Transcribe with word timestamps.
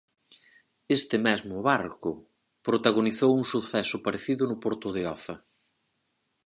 Este 0.97 1.17
mesmo 1.27 1.57
barco 1.69 2.11
protagonizou 2.67 3.31
un 3.39 3.43
suceso 3.53 3.95
parecido 4.05 4.43
no 4.47 4.57
porto 4.63 4.87
de 4.95 5.01
Oza. 5.15 5.35